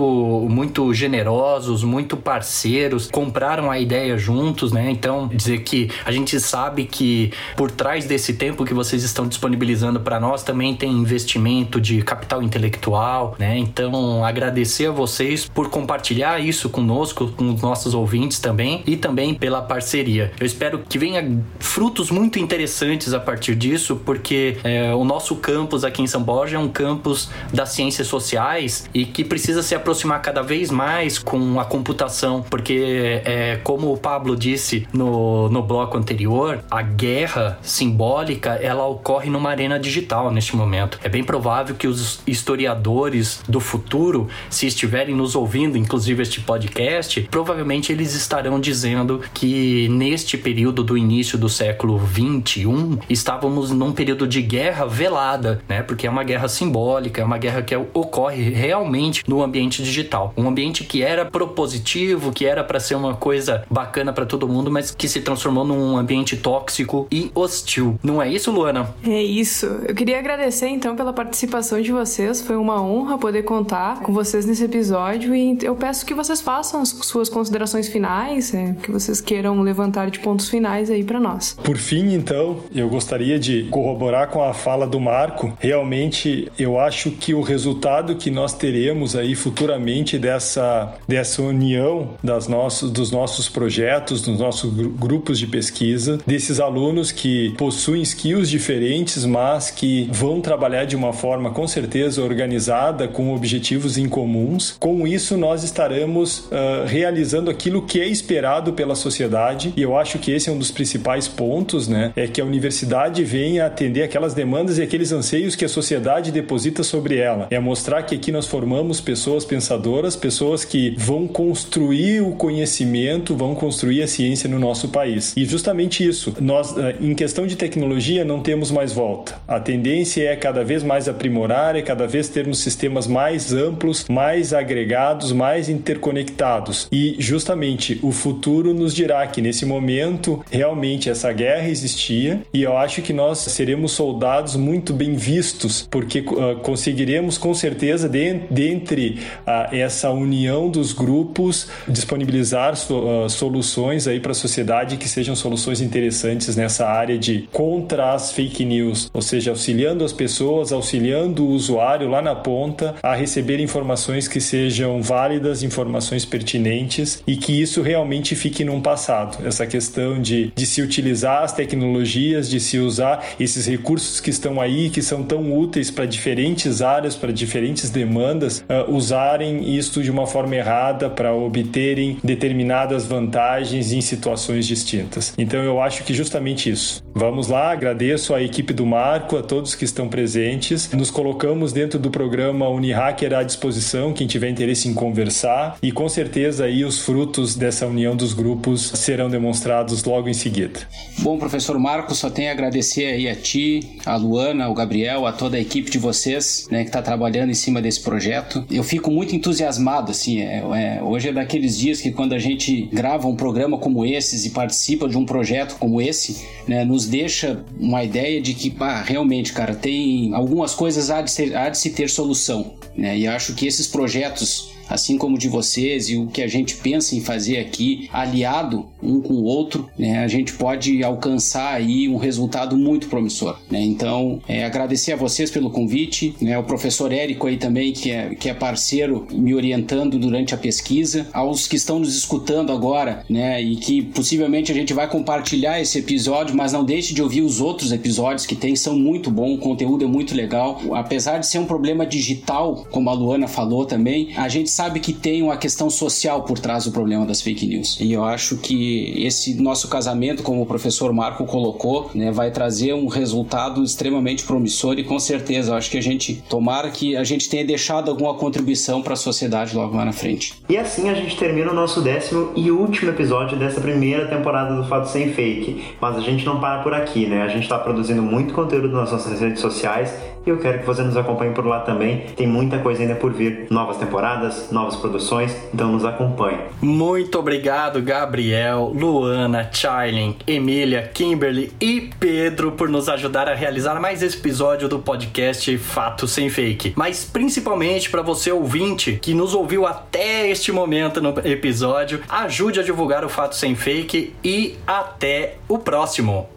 [0.48, 4.90] muito generosos, muito parceiros, compraram a ideia juntos, né?
[4.90, 10.00] Então, dizer que a gente sabe que por trás desse tempo que vocês estão disponibilizando
[10.00, 13.58] para nós também tem investimento de capital intelectual, né?
[13.58, 19.34] Então, agradecer a vocês por compartilhar isso conosco, com os nossos ouvintes também e também
[19.34, 20.32] pela parceria.
[20.38, 25.84] Eu espero que venha frutos muito interessantes a partir disso, porque é, o nosso campus
[25.84, 30.20] aqui em São Borja é um campus das ciências sociais e que precisa se aproximar
[30.22, 35.96] cada vez mais com a computação, porque é, como o Pablo disse no, no bloco
[35.96, 40.98] anterior, a guerra simbólica ela ocorre numa arena digital neste momento.
[41.02, 47.20] É bem provável que os historiadores do futuro, se estiverem nos ouvindo, inclusive este podcast,
[47.30, 54.26] provavelmente eles estarão dizendo que neste período do início do século 21 estávamos num período
[54.26, 55.82] de guerra velada, né?
[55.82, 60.48] Porque é uma guerra simbólica, é uma guerra que ocorre realmente no ambiente digital, um
[60.48, 64.90] ambiente que era propositivo, que era para ser uma coisa bacana para todo mundo, mas
[64.94, 67.98] que se transformou num ambiente tóxico e hostil.
[68.02, 68.81] Não é isso, Luana?
[69.04, 69.66] É isso.
[69.86, 72.40] Eu queria agradecer então pela participação de vocês.
[72.40, 76.80] Foi uma honra poder contar com vocês nesse episódio e eu peço que vocês façam
[76.80, 81.56] as suas considerações finais, é, que vocês queiram levantar de pontos finais aí para nós.
[81.62, 85.52] Por fim, então, eu gostaria de corroborar com a fala do Marco.
[85.58, 92.48] Realmente, eu acho que o resultado que nós teremos aí futuramente dessa dessa união das
[92.48, 98.61] nossos dos nossos projetos, dos nossos grupos de pesquisa, desses alunos que possuem skills diferentes
[98.62, 104.76] diferentes, mas que vão trabalhar de uma forma com certeza organizada, com objetivos em comuns.
[104.78, 110.18] Com isso, nós estaremos uh, realizando aquilo que é esperado pela sociedade, e eu acho
[110.20, 112.12] que esse é um dos principais pontos, né?
[112.14, 116.84] É que a universidade venha atender aquelas demandas e aqueles anseios que a sociedade deposita
[116.84, 117.48] sobre ela.
[117.50, 123.54] É mostrar que aqui nós formamos pessoas pensadoras, pessoas que vão construir o conhecimento, vão
[123.56, 125.32] construir a ciência no nosso país.
[125.36, 129.34] E justamente isso, nós, em questão de tecnologia, não temos mais volta.
[129.46, 134.52] A tendência é cada vez mais aprimorar, é cada vez termos sistemas mais amplos, mais
[134.52, 136.88] agregados, mais interconectados.
[136.90, 142.76] E justamente o futuro nos dirá que nesse momento realmente essa guerra existia e eu
[142.76, 149.20] acho que nós seremos soldados muito bem vistos, porque uh, conseguiremos com certeza, de, dentre
[149.46, 155.34] uh, essa união dos grupos, disponibilizar so, uh, soluções aí para a sociedade que sejam
[155.34, 161.44] soluções interessantes nessa área de contra as fake news, ou seja, auxiliando as pessoas, auxiliando
[161.44, 167.60] o usuário lá na ponta a receber informações que sejam válidas, informações pertinentes e que
[167.60, 169.46] isso realmente fique num passado.
[169.46, 174.60] Essa questão de, de se utilizar as tecnologias, de se usar esses recursos que estão
[174.60, 180.10] aí, que são tão úteis para diferentes áreas, para diferentes demandas, uh, usarem isto de
[180.10, 185.32] uma forma errada para obterem determinadas vantagens em situações distintas.
[185.38, 187.04] Então eu acho que justamente isso.
[187.14, 190.90] Vamos lá, agradeço a equipe do Marco, a todos que estão presentes.
[190.92, 196.08] Nos colocamos dentro do programa Unihacker à disposição, quem tiver interesse em conversar, e com
[196.08, 200.80] certeza aí os frutos dessa união dos grupos serão demonstrados logo em seguida.
[201.18, 205.32] Bom, professor Marco, só tenho a agradecer aí a ti, a Luana, ao Gabriel, a
[205.32, 208.64] toda a equipe de vocês, né, que está trabalhando em cima desse projeto.
[208.70, 212.88] Eu fico muito entusiasmado, assim, é, é, hoje é daqueles dias que quando a gente
[212.92, 217.64] grava um programa como esses e participa de um projeto como esse, né, nos deixa
[217.78, 221.78] uma ideia de que, ah, realmente, cara, tem algumas coisas há de, ser, há de
[221.78, 222.74] se ter solução.
[222.96, 223.18] Né?
[223.18, 227.14] E acho que esses projetos assim como de vocês e o que a gente pensa
[227.14, 232.16] em fazer aqui, aliado um com o outro, né, a gente pode alcançar aí um
[232.16, 233.58] resultado muito promissor.
[233.70, 233.80] Né?
[233.82, 238.34] Então, é, agradecer a vocês pelo convite, né, o professor Érico aí também, que é,
[238.34, 243.60] que é parceiro me orientando durante a pesquisa, aos que estão nos escutando agora, né,
[243.60, 247.60] e que possivelmente a gente vai compartilhar esse episódio, mas não deixe de ouvir os
[247.60, 250.80] outros episódios que tem, são muito bons, o conteúdo é muito legal.
[250.92, 255.12] Apesar de ser um problema digital, como a Luana falou também, a gente sabe que
[255.12, 257.98] tem uma questão social por trás do problema das fake news.
[258.00, 262.94] E eu acho que esse nosso casamento, como o professor Marco colocou, né, vai trazer
[262.94, 267.24] um resultado extremamente promissor e com certeza eu acho que a gente tomara que a
[267.24, 270.54] gente tenha deixado alguma contribuição para a sociedade logo lá na frente.
[270.68, 274.84] E assim a gente termina o nosso décimo e último episódio dessa primeira temporada do
[274.88, 275.82] Fato Sem Fake.
[276.00, 277.42] Mas a gente não para por aqui, né?
[277.42, 280.12] A gente está produzindo muito conteúdo nas nossas redes sociais
[280.44, 282.26] e eu quero que você nos acompanhe por lá também.
[282.36, 283.66] Tem muita coisa ainda por vir.
[283.70, 286.58] Novas temporadas, novas produções, então nos acompanhe.
[286.80, 294.22] Muito obrigado, Gabriel, Luana, Charlene, Emília, Kimberly e Pedro por nos ajudar a realizar mais
[294.22, 296.92] esse episódio do podcast Fato Sem Fake.
[296.96, 302.82] Mas principalmente para você ouvinte que nos ouviu até este momento no episódio, ajude a
[302.82, 306.48] divulgar o Fato Sem Fake e até o próximo.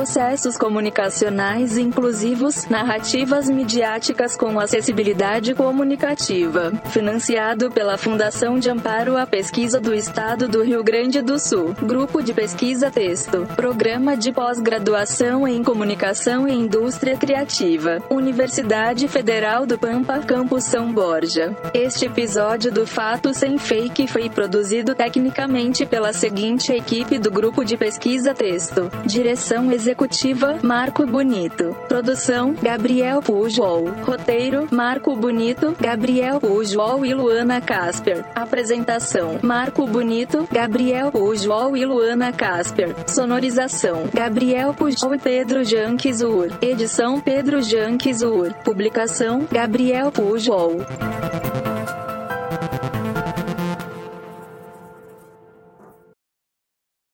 [0.00, 6.72] Processos comunicacionais inclusivos, narrativas midiáticas com acessibilidade comunicativa.
[6.86, 11.74] Financiado pela Fundação de Amparo à Pesquisa do Estado do Rio Grande do Sul.
[11.82, 13.46] Grupo de Pesquisa Texto.
[13.54, 18.02] Programa de Pós-Graduação em Comunicação e Indústria Criativa.
[18.08, 21.54] Universidade Federal do Pampa, Campus São Borja.
[21.74, 27.76] Este episódio do Fato Sem Fake foi produzido tecnicamente pela seguinte equipe do Grupo de
[27.76, 28.90] Pesquisa Texto.
[29.04, 31.76] Direção executiva: Marco Bonito.
[31.88, 33.90] Produção: Gabriel Pujol.
[34.04, 38.24] Roteiro: Marco Bonito, Gabriel Pujol e Luana Casper.
[38.34, 42.94] Apresentação: Marco Bonito, Gabriel Pujol e Luana Casper.
[43.06, 46.48] Sonorização: Gabriel Pujol e Pedro Janquizur.
[46.62, 48.54] Edição: Pedro Janquizur.
[48.64, 50.78] Publicação: Gabriel Pujol.